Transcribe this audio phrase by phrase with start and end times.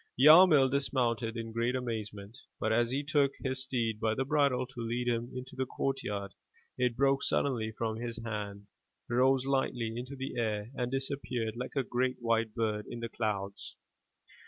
[0.19, 4.81] Yarmil dismounted in great amazement, but as he took his steed by the bridle to
[4.81, 6.33] lead him into the courtyard,
[6.75, 8.65] it broke sud denly from his hand,
[9.07, 13.75] rose lightly into the air and disappeared like a great white bird in the clouds.